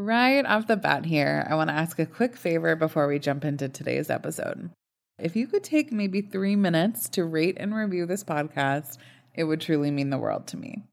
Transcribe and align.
Right 0.00 0.46
off 0.46 0.66
the 0.66 0.78
bat 0.78 1.04
here, 1.04 1.46
I 1.46 1.54
want 1.56 1.68
to 1.68 1.74
ask 1.74 1.98
a 1.98 2.06
quick 2.06 2.34
favor 2.34 2.74
before 2.74 3.06
we 3.06 3.18
jump 3.18 3.44
into 3.44 3.68
today's 3.68 4.08
episode. 4.08 4.70
If 5.18 5.36
you 5.36 5.46
could 5.46 5.62
take 5.62 5.92
maybe 5.92 6.22
three 6.22 6.56
minutes 6.56 7.10
to 7.10 7.24
rate 7.26 7.58
and 7.60 7.74
review 7.74 8.06
this 8.06 8.24
podcast, 8.24 8.96
it 9.34 9.44
would 9.44 9.60
truly 9.60 9.90
mean 9.90 10.08
the 10.08 10.16
world 10.16 10.46
to 10.46 10.56
me. 10.56 10.84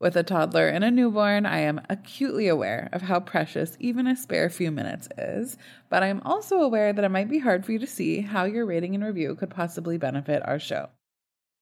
With 0.00 0.16
a 0.16 0.24
toddler 0.24 0.66
and 0.66 0.82
a 0.82 0.90
newborn, 0.90 1.46
I 1.46 1.60
am 1.60 1.80
acutely 1.88 2.48
aware 2.48 2.88
of 2.92 3.02
how 3.02 3.20
precious 3.20 3.76
even 3.78 4.08
a 4.08 4.16
spare 4.16 4.50
few 4.50 4.72
minutes 4.72 5.06
is, 5.16 5.56
but 5.88 6.02
I 6.02 6.08
am 6.08 6.20
also 6.24 6.56
aware 6.56 6.92
that 6.92 7.04
it 7.04 7.10
might 7.10 7.30
be 7.30 7.38
hard 7.38 7.64
for 7.64 7.70
you 7.70 7.78
to 7.78 7.86
see 7.86 8.20
how 8.22 8.46
your 8.46 8.66
rating 8.66 8.96
and 8.96 9.04
review 9.04 9.36
could 9.36 9.50
possibly 9.50 9.96
benefit 9.96 10.42
our 10.44 10.58
show. 10.58 10.88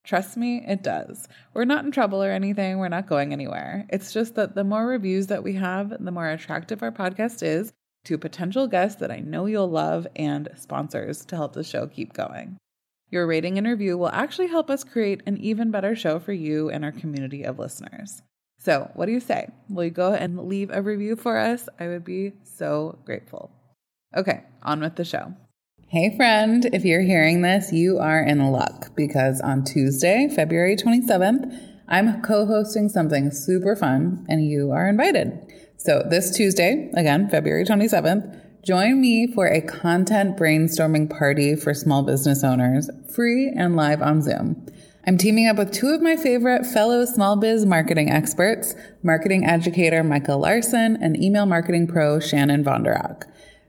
Trust 0.05 0.37
me, 0.37 0.63
it 0.67 0.83
does. 0.83 1.29
We're 1.55 1.65
not 1.65 1.87
in 1.87 1.91
trouble 1.91 2.23
or 2.23 2.31
anything, 2.31 2.79
we're 2.79 2.89
not 2.89 3.07
going 3.07 3.33
anywhere. 3.33 3.87
It's 3.89 4.13
just 4.13 4.35
that 4.35 4.55
the 4.55 4.63
more 4.63 4.87
reviews 4.87 5.29
that 5.29 5.43
we 5.43 5.55
have, 5.55 6.05
the 6.05 6.11
more 6.11 6.29
attractive 6.29 6.83
our 6.83 6.93
podcast 6.93 7.43
is 7.43 7.73
to 8.05 8.19
potential 8.19 8.67
guests 8.67 9.01
that 9.01 9.11
I 9.11 9.21
know 9.21 9.47
you'll 9.47 9.71
love 9.71 10.07
and 10.15 10.51
sponsors 10.57 11.25
to 11.27 11.37
help 11.37 11.55
the 11.55 11.65
show 11.65 11.87
keep 11.87 12.13
going. 12.13 12.59
Your 13.11 13.27
rating 13.27 13.57
and 13.57 13.67
review 13.67 13.97
will 13.97 14.11
actually 14.11 14.49
help 14.49 14.69
us 14.69 14.85
create 14.85 15.23
an 15.25 15.39
even 15.39 15.71
better 15.71 15.97
show 15.97 16.19
for 16.19 16.33
you 16.33 16.69
and 16.69 16.85
our 16.85 16.93
community 16.93 17.43
of 17.43 17.59
listeners. 17.59 18.21
So, 18.59 18.91
what 18.95 19.07
do 19.07 19.13
you 19.13 19.21
say? 19.21 19.49
Will 19.69 19.85
you 19.85 19.91
go 19.91 20.13
and 20.15 20.49
leave 20.49 20.71
a 20.71 20.83
review 20.83 21.17
for 21.17 21.39
us? 21.39 21.69
I 21.79 21.89
would 21.89 22.05
be 22.05 22.33
so 22.43 22.99
grateful. 23.05 23.51
Okay, 24.17 24.43
on 24.63 24.81
with 24.81 24.97
the 24.97 25.05
show. 25.05 25.35
Hey, 25.95 26.17
friend, 26.17 26.69
if 26.73 26.85
you're 26.85 27.03
hearing 27.03 27.43
this, 27.43 27.73
you 27.73 27.99
are 27.99 28.21
in 28.21 28.41
luck 28.51 28.91
because 28.97 29.41
on 29.41 29.63
Tuesday, 29.63 30.27
February 30.29 30.75
27th, 30.75 31.57
I'm 31.87 32.21
co 32.21 32.47
hosting 32.47 32.89
something 32.89 33.31
super 33.31 33.77
fun 33.77 34.27
and 34.29 34.45
you 34.45 34.73
are 34.73 34.89
invited. 34.89 35.39
So, 35.77 36.03
this 36.11 36.37
Tuesday, 36.37 36.91
again, 36.97 37.29
February 37.31 37.65
27th, 37.65 38.41
Join 38.65 39.01
me 39.01 39.31
for 39.33 39.47
a 39.47 39.61
content 39.61 40.37
brainstorming 40.37 41.17
party 41.17 41.55
for 41.55 41.75
small 41.75 42.03
business 42.03 42.43
owners, 42.43 42.91
free 43.15 43.53
and 43.55 43.77
live 43.77 44.03
on 44.03 44.21
Zoom. 44.21 44.67
I'm 45.07 45.19
teaming 45.19 45.47
up 45.47 45.59
with 45.59 45.71
two 45.71 45.95
of 45.95 46.01
my 46.01 46.17
favorite 46.17 46.65
fellow 46.67 47.05
small 47.05 47.37
biz 47.37 47.67
marketing 47.67 48.11
experts, 48.11 48.75
marketing 49.05 49.45
educator 49.45 50.03
Micah 50.03 50.35
Larson 50.35 50.97
and 51.01 51.23
email 51.23 51.47
marketing 51.47 51.87
pro 51.87 52.19
Shannon 52.19 52.65
Vonderak. 52.65 53.27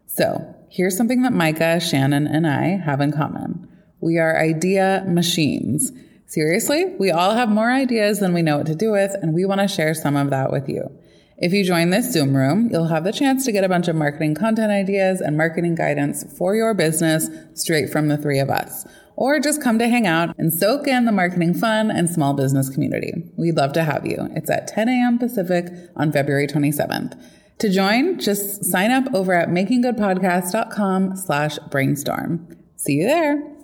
So, 0.08 0.56
here's 0.70 0.98
something 0.98 1.22
that 1.24 1.34
Micah, 1.34 1.80
Shannon, 1.80 2.28
and 2.28 2.48
I 2.48 2.78
have 2.78 3.02
in 3.02 3.12
common. 3.12 3.68
We 4.02 4.18
are 4.18 4.40
idea 4.40 5.04
machines. 5.08 5.92
Seriously, 6.28 6.86
we 7.00 7.12
all 7.12 7.32
have 7.32 7.50
more 7.50 7.72
ideas 7.72 8.20
than 8.20 8.34
we 8.34 8.42
know 8.42 8.58
what 8.58 8.68
to 8.68 8.76
do 8.76 8.92
with, 8.92 9.16
and 9.22 9.34
we 9.34 9.46
want 9.46 9.62
to 9.62 9.68
share 9.68 9.94
some 9.94 10.16
of 10.16 10.30
that 10.30 10.52
with 10.52 10.70
you. 10.70 10.90
If 11.38 11.52
you 11.52 11.66
join 11.66 11.90
this 11.90 12.14
Zoom 12.14 12.36
room, 12.36 12.70
you'll 12.72 12.88
have 12.88 13.04
the 13.04 13.12
chance 13.12 13.44
to 13.46 13.52
get 13.52 13.66
a 13.66 13.70
bunch 13.70 13.90
of 13.90 13.96
marketing 13.96 14.36
content 14.36 14.72
ideas 14.72 15.20
and 15.20 15.36
marketing 15.36 15.76
guidance 15.76 16.24
for 16.38 16.56
your 16.56 16.74
business 16.74 17.30
straight 17.56 17.90
from 17.90 18.08
the 18.08 18.18
three 18.18 18.40
of 18.40 18.50
us. 18.50 18.86
Or 19.18 19.40
just 19.40 19.62
come 19.62 19.78
to 19.80 19.88
hang 19.88 20.08
out 20.08 20.34
and 20.38 20.54
soak 20.54 20.88
in 20.88 21.06
the 21.06 21.12
marketing 21.12 21.54
fun 21.54 21.92
and 21.92 22.10
small 22.10 22.34
business 22.34 22.70
community. 22.70 23.14
We'd 23.38 23.58
love 23.58 23.74
to 23.74 23.84
have 23.84 24.06
you. 24.06 24.30
It's 24.36 24.50
at 24.50 24.68
10 24.68 24.88
a.m. 24.88 25.20
Pacific 25.20 25.68
on 25.96 26.12
February 26.12 26.48
27th. 26.48 27.22
To 27.60 27.70
join, 27.70 28.20
just 28.20 28.66
sign 28.66 28.92
up 28.92 29.06
over 29.14 29.34
at 29.34 29.50
makinggoodpodcast.com 29.50 31.16
slash 31.16 31.58
brainstorm. 31.72 32.48
See 32.76 32.94
you 32.94 33.08
there. 33.08 33.55